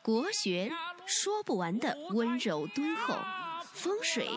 [0.00, 0.70] 国学
[1.06, 3.14] 说不完的温柔敦厚，
[3.72, 4.28] 风水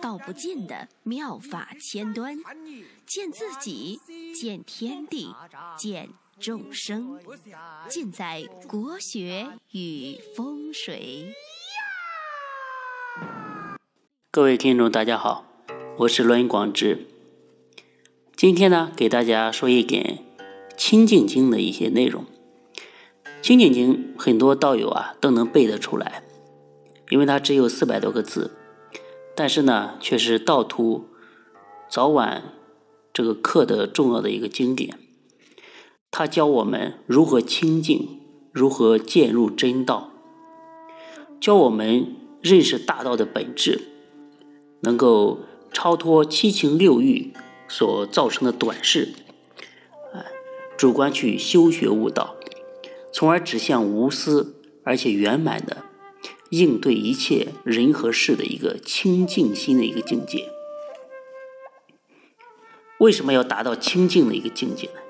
[0.00, 2.38] 道不尽的妙法千端，
[3.04, 4.00] 见自己，
[4.34, 5.34] 见天地，
[5.76, 6.08] 见
[6.40, 7.20] 众生，
[7.88, 11.34] 尽在国学与风水。
[14.30, 15.44] 各位听众，大家好，
[15.98, 17.06] 我是罗云广志。
[18.34, 20.20] 今天呢，给大家说一点
[20.76, 22.24] 《清净经》的一些内容。
[23.46, 26.24] 《清净经》很多道友啊都能背得出来，
[27.10, 28.56] 因为它只有四百多个字，
[29.36, 31.06] 但是呢，却是道徒
[31.88, 32.42] 早晚
[33.12, 34.98] 这个课的重要的一个经典。
[36.10, 38.18] 它教我们如何清净，
[38.50, 40.10] 如何渐入真道，
[41.40, 43.82] 教我们认识大道的本质，
[44.80, 45.38] 能够
[45.72, 47.32] 超脱七情六欲。
[47.68, 49.12] 所造成的短视，
[50.12, 50.22] 啊，
[50.76, 52.35] 主观去修学悟道，
[53.16, 55.84] 从而指向无私而且圆满的
[56.50, 60.50] 应对一切人和事的一个清净心的一个境界。
[62.98, 65.00] 为什么要达到清净的一个境界呢？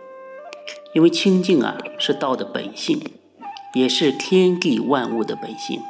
[0.95, 3.03] 因为清净啊是道的本性，
[3.75, 5.81] 也是天地万物的本性。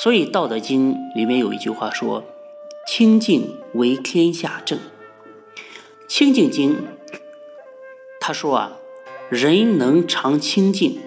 [0.00, 2.22] 所以《道德经》里面有一句话说
[2.86, 4.78] ：“清净为天下正。”
[6.06, 6.76] 清净经，
[8.20, 8.76] 他说啊，
[9.28, 10.98] 人能常清净，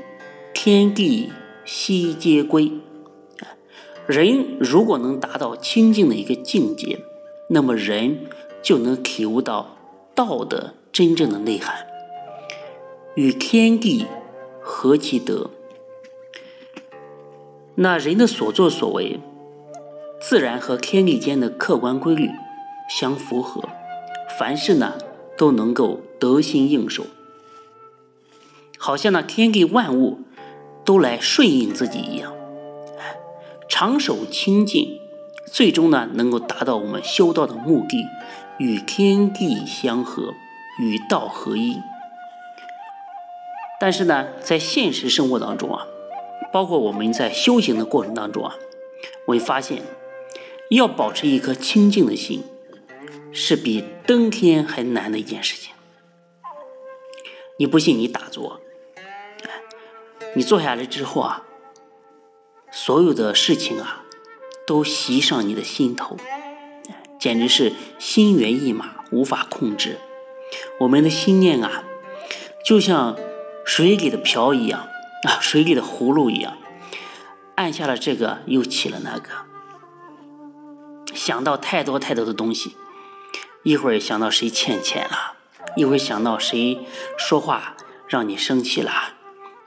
[0.54, 1.32] 天地
[1.66, 2.72] 悉皆归。
[4.06, 7.00] 人如果能达到清净的一个境界，
[7.50, 8.26] 那么人
[8.62, 9.78] 就能体悟到
[10.14, 11.88] 道的真正的内涵，
[13.16, 14.06] 与天地
[14.62, 15.50] 合其德。
[17.76, 19.20] 那人的所作所为，
[20.22, 22.30] 自然和天地间的客观规律
[22.90, 23.70] 相符合。
[24.38, 24.96] 凡事呢
[25.38, 27.06] 都能够得心应手，
[28.78, 30.20] 好像那天地万物
[30.86, 32.34] 都来顺应自己一样。
[33.68, 35.00] 长守清净，
[35.46, 38.06] 最终呢能够达到我们修道的目的，
[38.58, 40.34] 与天地相合，
[40.80, 41.78] 与道合一。
[43.80, 45.88] 但是呢，在现实生活当中啊，
[46.52, 48.56] 包括我们在修行的过程当中啊，
[49.26, 49.82] 我会发现，
[50.70, 52.44] 要保持一颗清净的心。
[53.36, 55.74] 是比登天还难的一件事情。
[57.58, 58.62] 你不信，你打坐，
[60.36, 61.44] 你坐下来之后啊，
[62.72, 64.04] 所有的事情啊，
[64.66, 66.18] 都袭上你的心头，
[67.20, 70.00] 简直是心猿意马，无法控制。
[70.80, 71.84] 我们的心念啊，
[72.66, 73.16] 就像
[73.64, 74.88] 水里的瓢一样
[75.28, 76.58] 啊，水里的葫芦一样，
[77.56, 79.30] 按下了这个，又起了那个，
[81.14, 82.76] 想到太多太多的东西。
[83.62, 85.36] 一会儿想到谁欠钱了，
[85.78, 86.86] 一会儿想到谁
[87.18, 87.78] 说话
[88.08, 89.14] 让你生气了，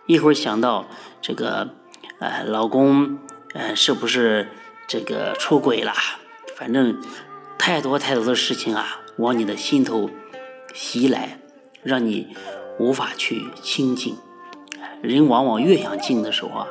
[0.07, 0.87] 一会儿想到
[1.21, 1.71] 这个
[2.19, 3.19] 呃老公
[3.55, 4.49] 呃是不是
[4.87, 5.93] 这个出轨了，
[6.57, 7.01] 反正
[7.59, 10.11] 太多太多的事情啊往你的心头
[10.73, 11.39] 袭来，
[11.83, 12.35] 让你
[12.79, 14.17] 无法去清静。
[15.03, 16.67] 人往往越想静的时候啊，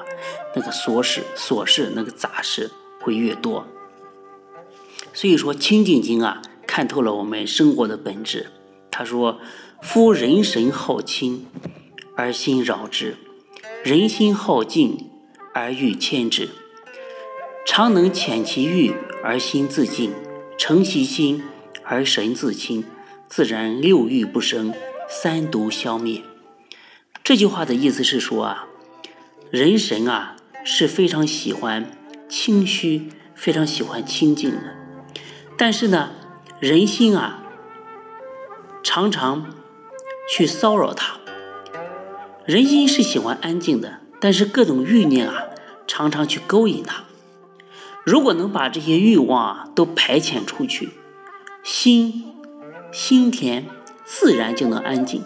[0.55, 2.71] 那个琐事琐事那个杂事
[3.01, 3.67] 会越多。
[5.13, 6.41] 所以说《清净经》啊。
[6.67, 8.47] 看透了我们生活的本质。
[8.91, 9.39] 他说
[9.81, 11.45] ：“夫人神好清，
[12.17, 13.13] 而心扰之；
[13.85, 15.11] 人心好静，
[15.53, 16.49] 而欲牵之。
[17.67, 20.09] 常能遣其欲，而心自静；
[20.57, 21.43] 诚其心，
[21.83, 22.83] 而神自清。
[23.27, 24.73] 自然六欲不生，
[25.07, 26.23] 三毒消灭。”
[27.23, 28.65] 这句话的意思是说啊，
[29.51, 31.91] 人神啊是非常喜欢
[32.27, 34.75] 清虚，非常喜欢清净的，
[35.55, 36.13] 但是呢。
[36.61, 37.43] 人心啊，
[38.81, 39.53] 常常
[40.27, 41.19] 去骚扰他。
[42.45, 45.45] 人心是喜欢安静的，但是各种欲念啊，
[45.87, 47.05] 常常去勾引他。
[48.03, 50.89] 如果能把这些欲望啊都排遣出去，
[51.63, 52.23] 心
[52.91, 53.65] 心田
[54.05, 55.23] 自然就能安静。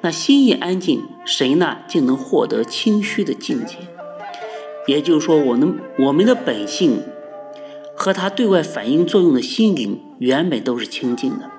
[0.00, 3.76] 那心一安静，神呢就能获得清虚的境界。
[4.88, 7.00] 也就是说，我们我们的本性。
[7.94, 11.50] 和它对外反应作用的心灵原本都是清净的，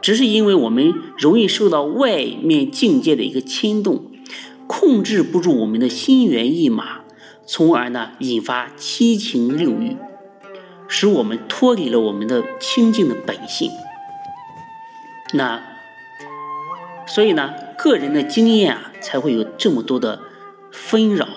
[0.00, 4.10] 只是因为我们容易受到外面境界的一个牵动，
[4.76, 7.02] 控制不住我们的心猿意马，
[7.46, 9.96] 从而呢引发七情六欲，
[10.88, 13.70] 使我们脱离了我们的清净的本性。
[15.32, 15.62] 那
[17.06, 20.22] 所以呢，个人的经验啊，才会有这么多的
[20.72, 21.28] 纷扰，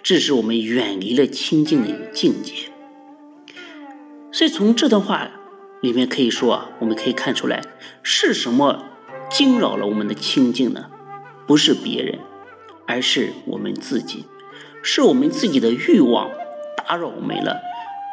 [0.00, 2.54] 致使我们远离了清净的一个境界。
[4.30, 5.28] 所以从这段话
[5.82, 7.60] 里面可以说啊，我们可以看出来，
[8.04, 8.84] 是什么
[9.28, 10.86] 惊扰了我们的清净呢？
[11.48, 12.20] 不是别人，
[12.88, 14.24] 而是我们自己，
[14.82, 16.30] 是我们自己的欲望
[16.74, 17.60] 打扰我们了，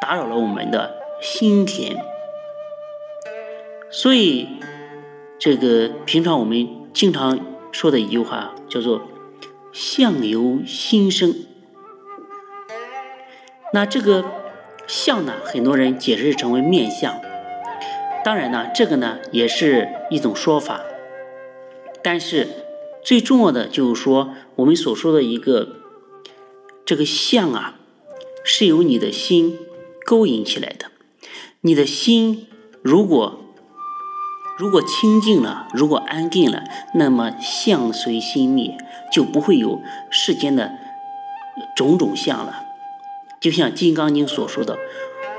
[0.02, 1.96] 打扰了我们的心田。
[3.90, 4.50] 所以，
[5.40, 7.40] 这个平常我们经常
[7.72, 9.08] 说的一句话叫做
[9.72, 11.34] “相由心生”。
[13.72, 14.26] 那这个
[14.88, 17.16] 相呢，很多人解释成为面相。
[18.26, 20.82] 当然呢，这个呢也是一种说法。
[22.04, 22.48] 但是
[23.06, 25.76] 最重要的就是说，我们所说的一个
[26.84, 27.76] 这个相啊，
[28.44, 29.60] 是由你的心
[30.04, 30.88] 勾引起来的。
[31.62, 32.48] 你的心
[32.82, 33.42] 如果
[34.58, 36.64] 如果清净了，如果安定了，
[36.96, 38.76] 那么相随心灭，
[39.14, 39.80] 就不会有
[40.10, 40.72] 世间的
[41.76, 42.64] 种种相了。
[43.40, 44.80] 就像《金刚经》所说的：“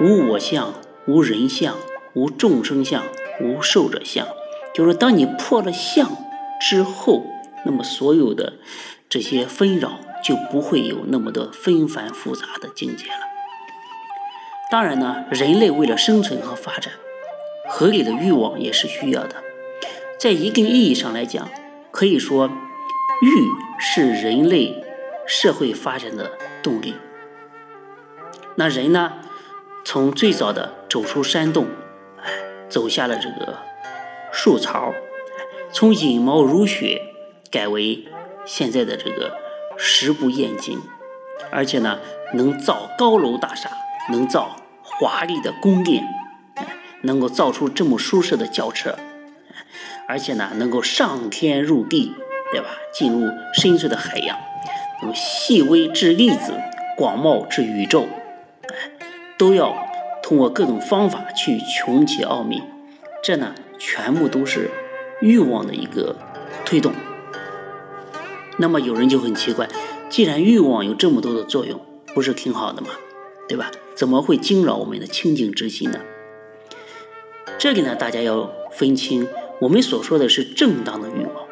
[0.00, 0.72] 无我相，
[1.08, 1.74] 无人相，
[2.14, 3.02] 无众生相，
[3.42, 4.24] 无寿者相。”
[4.72, 6.16] 就是当你破了相
[6.60, 7.24] 之后，
[7.66, 8.54] 那么所有的
[9.10, 13.20] 这些纷扰就不会有那么多纷繁复杂的境界了。
[14.70, 16.94] 当然呢，人类为了生存和发展。
[17.68, 19.42] 合理的欲望也是需要的，
[20.20, 21.50] 在一定意义上来讲，
[21.90, 22.48] 可以说，
[23.20, 23.28] 欲
[23.76, 24.84] 是人类
[25.26, 26.30] 社会发展的
[26.62, 26.94] 动力。
[28.54, 29.14] 那人呢，
[29.84, 31.66] 从最早的走出山洞，
[32.22, 32.32] 哎，
[32.68, 33.58] 走下了这个
[34.32, 34.94] 树槽，
[35.72, 37.02] 从引毛如雪
[37.56, 38.04] 改为
[38.44, 39.38] 现在的这个
[39.78, 40.78] 食不厌精，
[41.50, 42.00] 而且呢，
[42.34, 43.70] 能造高楼大厦，
[44.10, 46.06] 能造华丽的宫殿。
[47.02, 48.98] 能够造出这么舒适的轿车，
[50.08, 52.12] 而且呢，能够上天入地，
[52.50, 52.66] 对吧？
[52.92, 54.36] 进入深邃的海洋，
[55.00, 56.60] 从细微至粒子，
[56.96, 58.06] 广袤至宇宙，
[59.38, 59.76] 都要
[60.22, 62.62] 通过各种方法去穷其奥秘。
[63.22, 64.70] 这呢，全部都是
[65.20, 66.16] 欲望的一个
[66.64, 66.92] 推动。
[68.58, 69.68] 那么有人就很奇怪，
[70.08, 71.80] 既然欲望有这么多的作用，
[72.14, 72.88] 不是挺好的吗？
[73.48, 73.70] 对吧？
[73.94, 76.00] 怎么会惊扰我们的清净之心呢？
[77.58, 79.26] 这里呢，大家要分清，
[79.60, 81.46] 我们所说的是正当的欲望。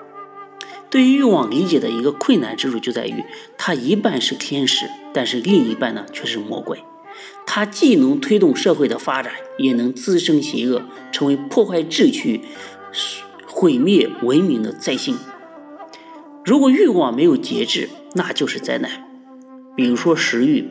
[0.91, 3.25] 对于欲望理解的一个困难之处就在于，
[3.57, 6.85] 它一半是天使，但是另一半呢却是魔鬼。
[7.47, 12.43] 它既能推动社会的发展，也能滋生邪恶，成为破坏秩序、
[13.47, 15.17] 毁灭文明的灾星。
[16.45, 18.91] 如果欲望没有节制，那就是灾难。
[19.77, 20.69] 比如说食欲，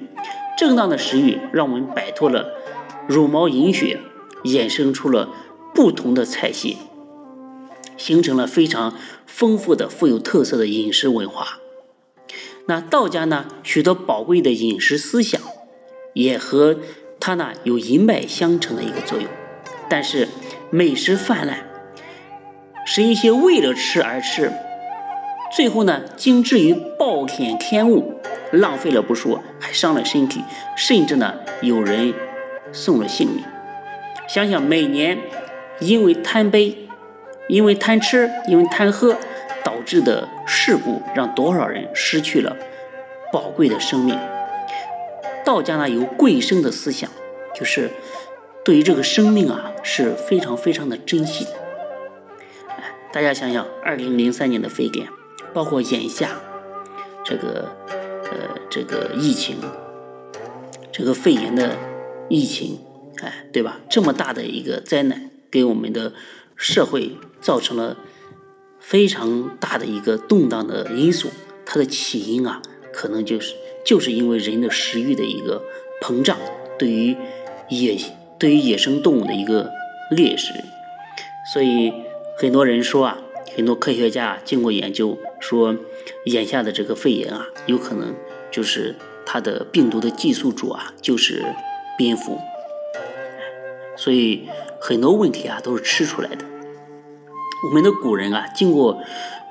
[0.57, 2.53] 正当的食欲让我们摆脱了
[3.07, 3.99] 茹毛饮血。
[4.43, 5.29] 衍生出了
[5.73, 6.75] 不同的菜系，
[7.95, 8.93] 形成了非常
[9.25, 11.59] 丰富的、富有特色的饮食文化。
[12.65, 15.39] 那道家呢，许多宝贵的饮食思想，
[16.13, 16.77] 也和
[17.21, 19.29] 它呢有一脉相承的一个作用。
[19.87, 20.27] 但是
[20.69, 21.59] 美食泛滥，
[22.85, 24.51] 是一些为了吃而吃，
[25.55, 28.19] 最后呢，竟至于暴殄天物，
[28.51, 30.41] 浪费了不说，还伤了身体，
[30.75, 32.11] 甚至呢，有人
[32.71, 33.44] 送了性命。
[34.27, 35.19] 想想每年
[35.79, 36.88] 因为贪杯、
[37.47, 39.15] 因为贪吃、因为贪喝
[39.63, 42.57] 导致的事故，让多少人失去了
[43.31, 44.17] 宝贵的生命。
[45.45, 47.07] 道家呢有贵生的思想，
[47.53, 47.91] 就是
[48.65, 51.51] 对于这个生命啊是非常非常的珍惜的。
[53.11, 55.07] 大家想想，二零零三年的非典，
[55.53, 56.41] 包括眼下
[57.23, 57.75] 这个
[58.23, 59.57] 呃这个疫情，
[60.92, 61.78] 这个肺炎的
[62.30, 62.80] 疫情。
[63.21, 63.80] 哎，对吧？
[63.89, 66.11] 这么大的一个灾难，给我们的
[66.57, 67.95] 社会造成了
[68.80, 71.30] 非常大的一个动荡的因素。
[71.66, 72.61] 它的起因啊，
[72.92, 75.63] 可能就是就是因为人的食欲的一个
[76.01, 76.37] 膨胀，
[76.78, 77.16] 对于
[77.69, 77.97] 野
[78.37, 79.71] 对于野生动物的一个
[80.11, 80.51] 猎食。
[81.54, 81.94] 所以
[82.37, 83.19] 很多人说啊，
[83.56, 85.76] 很多科学家经过研究说，
[86.23, 88.16] 眼下的这个肺炎啊，有可能
[88.50, 88.95] 就是
[89.26, 91.44] 它的病毒的寄宿主啊，就是
[91.97, 92.40] 蝙蝠。
[93.97, 94.47] 所以
[94.80, 96.45] 很多问题啊都是吃出来的。
[97.68, 99.04] 我们的古人啊，经过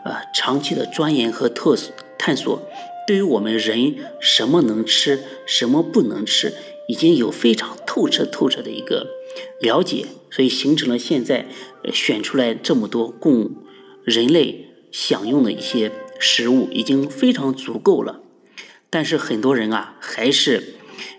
[0.05, 1.77] 呃长期的钻研和特
[2.19, 2.63] 探索，
[3.07, 6.55] 对于我们人什么能吃，什么不能吃，
[6.89, 9.09] 已经有非常透彻透彻的一个
[9.61, 11.47] 了解，所以形成了现在
[11.93, 13.51] 选出来这么多供
[14.05, 18.21] 人类享用的一些食物，已经非常足够了。
[18.89, 20.75] 但是很多人啊，还是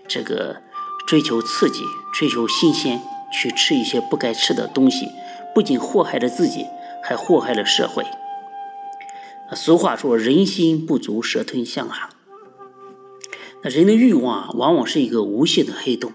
[0.08, 0.62] 这个
[1.06, 1.82] 追求刺激，
[2.14, 3.02] 追求新鲜。
[3.36, 5.08] 去吃一些不该吃的东西，
[5.52, 6.66] 不仅祸害了自己，
[7.02, 8.04] 还祸害了社会。
[9.56, 12.10] 俗话说：“人心不足蛇吞象啊。”
[13.64, 16.12] 那人的欲望啊，往往是一个无限的黑洞。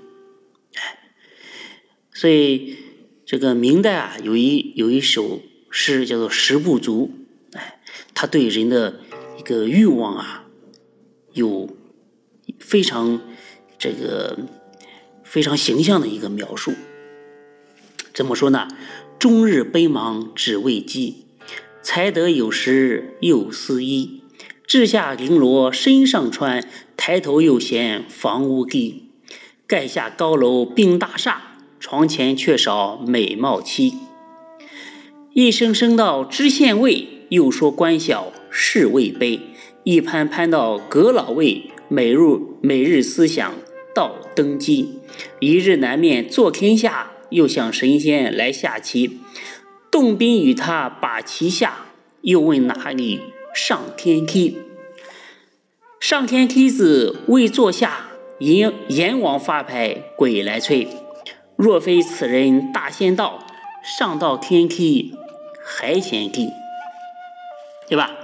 [2.13, 2.77] 所以
[3.25, 7.11] 这个明代啊，有一有一首诗叫做《食不足》，
[8.21, 8.99] 他对人的
[9.37, 10.43] 一个欲望啊，
[11.31, 11.69] 有
[12.59, 13.21] 非常
[13.77, 14.39] 这个
[15.23, 16.73] 非常形象的一个描述。
[18.13, 18.67] 怎么说呢？
[19.17, 21.27] 终日奔忙只为饥，
[21.81, 24.21] 才得有时又思衣。
[24.67, 29.13] 掷下绫罗身上穿，抬头又嫌房屋低。
[29.65, 33.93] 盖下高楼并大厦，床前却少美貌妻。
[35.33, 39.39] 一声声到知县位，又说官小事位卑。
[39.83, 42.19] 一攀攀到阁老位，每日
[42.61, 43.53] 每日思想
[43.95, 44.99] 到登基。
[45.39, 47.11] 一日难面坐天下。
[47.29, 49.19] 又想神仙来下棋，
[49.91, 51.85] 动兵与他把棋下，
[52.21, 53.21] 又问哪里
[53.53, 54.57] 上天梯？
[55.99, 58.07] 上天梯子未坐下，
[58.39, 60.87] 阎阎王发牌鬼来催。
[61.55, 63.45] 若非此人大仙道，
[63.83, 65.13] 上到天梯
[65.63, 66.47] 还嫌低，
[67.89, 68.15] 对吧？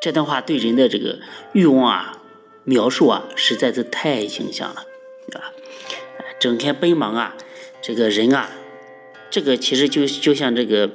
[0.00, 1.18] 这段话对人的这个
[1.52, 2.22] 欲望啊，
[2.64, 4.84] 描述啊，实在是太形象了，
[5.28, 5.52] 对吧？
[6.38, 7.36] 整天奔忙啊。
[7.80, 8.50] 这个人啊，
[9.30, 10.90] 这个其实就就像这个，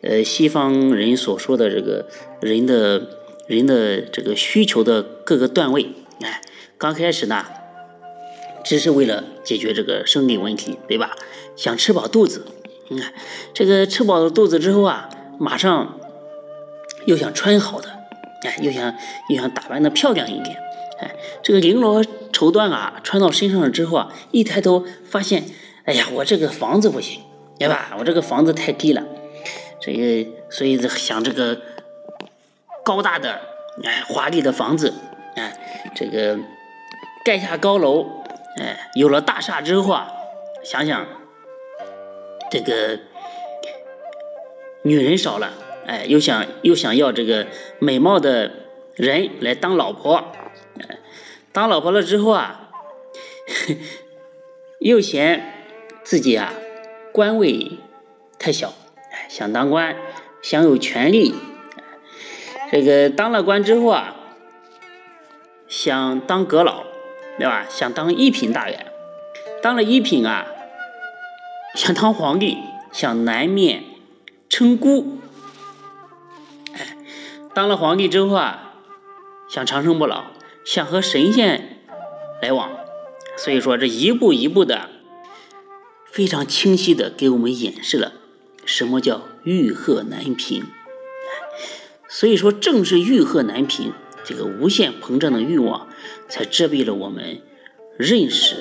[0.00, 2.06] 呃，西方人所说的这个
[2.40, 5.90] 人的人的这个需求的各个段位，
[6.20, 6.40] 哎，
[6.78, 7.44] 刚开始呢，
[8.64, 11.16] 只是为了解决这个生理问题，对吧？
[11.56, 12.46] 想吃饱肚子，
[12.88, 13.02] 嗯，
[13.52, 16.00] 这个吃饱了肚子之后啊，马上
[17.06, 17.88] 又想穿好的，
[18.42, 18.94] 哎，又想
[19.28, 20.56] 又想打扮的漂亮一点，
[21.00, 21.10] 哎，
[21.42, 25.44] 这个绫罗绸缎啊，穿到身上了之后啊，一抬头发现。
[25.84, 27.20] 哎呀，我这个房子不行，
[27.58, 27.96] 对吧？
[27.98, 29.02] 我这个房子太低了，
[29.80, 31.60] 这个所以想这个
[32.84, 33.40] 高大的、
[33.82, 34.94] 哎华丽的房子，
[35.34, 35.52] 哎，
[35.96, 36.38] 这个
[37.24, 38.06] 盖下高楼，
[38.60, 40.06] 哎，有了大厦之后啊，
[40.62, 41.04] 想想
[42.48, 43.00] 这个
[44.84, 45.52] 女人少了，
[45.86, 47.46] 哎，又想又想要这个
[47.78, 48.50] 美貌的
[48.94, 50.32] 人来当老婆，
[51.52, 52.70] 当老婆了之后啊，
[54.80, 55.48] 又嫌。
[56.04, 56.52] 自己啊，
[57.12, 57.78] 官位
[58.36, 58.74] 太小，
[59.28, 59.96] 想当官，
[60.42, 61.32] 享有权利。
[62.72, 64.16] 这个当了官之后啊，
[65.68, 66.82] 想当阁老，
[67.38, 67.64] 对吧？
[67.70, 68.86] 想当一品大员，
[69.62, 70.44] 当了一品啊，
[71.76, 72.58] 想当皇帝，
[72.90, 73.84] 想南面
[74.48, 75.18] 称孤。
[77.54, 78.74] 当了皇帝之后啊，
[79.48, 80.24] 想长生不老，
[80.64, 81.78] 想和神仙
[82.40, 82.70] 来往。
[83.36, 84.88] 所以说，这一步一步的。
[86.04, 88.12] 非常清晰的给我们演示了
[88.66, 90.62] 什么叫欲壑难平，
[92.06, 95.88] 所以说正是欲壑难平，这个无限膨胀的欲望，
[96.28, 97.40] 才遮蔽了我们
[97.96, 98.56] 认识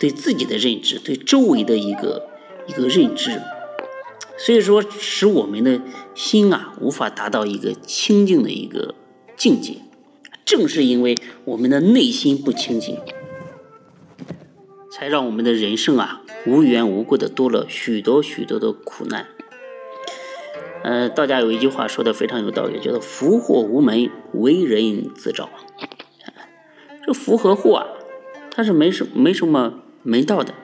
[0.00, 2.28] 对自己的认知，对周围的一个
[2.66, 3.40] 一个认知，
[4.44, 5.82] 所以说使我们的
[6.14, 8.94] 心啊无法达到一个清净的一个
[9.36, 9.76] 境界，
[10.46, 12.96] 正是因为我们的内心不清净。
[14.90, 19.28] 才让我们的人生啊无缘无故的多了许多许多的苦难。
[20.82, 25.48] 呃，道家有一句话说的非常有道理，叫做“福祸无门，为人自找”。
[27.06, 27.86] 这福和祸啊，
[28.50, 30.54] 它是没什没什么门道的。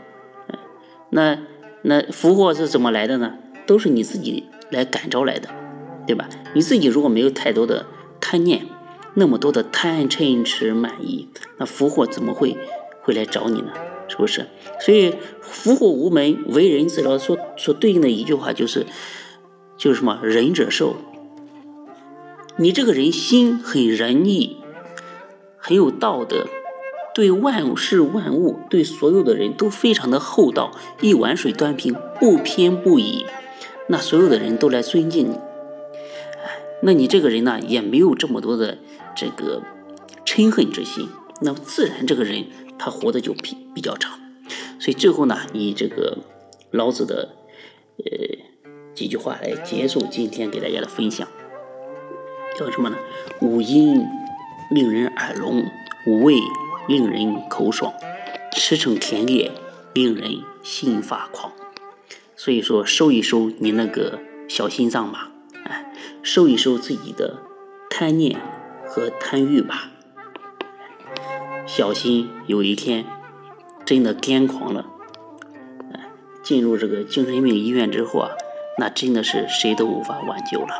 [1.10, 1.38] 那
[1.82, 3.38] 那福祸是怎么来的呢？
[3.66, 5.48] 都是你自己来感召来的，
[6.06, 6.28] 对吧？
[6.54, 7.86] 你自己如果没有太多的
[8.20, 8.66] 贪念，
[9.14, 12.56] 那么多的贪嗔痴慢疑，那福祸怎么会
[13.02, 13.72] 会来找你呢？
[14.08, 14.46] 是不是？
[14.80, 17.18] 所以福祸无门，为人自招。
[17.18, 18.86] 所所对应的一句话就是，
[19.76, 20.20] 就是什么？
[20.22, 20.96] 仁者寿。
[22.56, 24.58] 你这个人心很仁义，
[25.58, 26.46] 很有道德，
[27.14, 30.70] 对万事万物，对所有的人都非常的厚道，
[31.00, 33.26] 一碗水端平，不偏不倚，
[33.88, 35.34] 那所有的人都来尊敬你。
[35.34, 38.78] 哎，那你这个人呢，也没有这么多的
[39.14, 39.62] 这个
[40.24, 41.08] 嗔恨之心，
[41.40, 42.46] 那么自然这个人。
[42.78, 44.20] 他活的就比比较长，
[44.78, 46.18] 所以最后呢，以这个
[46.72, 47.30] 老子的
[47.96, 48.04] 呃
[48.94, 51.26] 几句话来结束今天给大家的分享，
[52.54, 52.96] 叫什么呢？
[53.40, 54.04] 五音
[54.70, 55.64] 令人耳聋，
[56.06, 56.34] 五味
[56.86, 57.94] 令人口爽，
[58.52, 59.50] 驰骋田猎
[59.94, 61.50] 令人心发狂。
[62.36, 65.30] 所以说，收一收你那个小心脏吧，
[65.64, 67.38] 哎，收一收自己的
[67.88, 68.38] 贪念
[68.86, 69.90] 和贪欲吧。
[71.66, 73.04] 小心有一天
[73.84, 74.86] 真的癫狂了，
[75.92, 76.08] 哎
[76.42, 78.30] 进入这个精神病医院之后啊，
[78.78, 80.74] 那真的是谁都无法挽救了。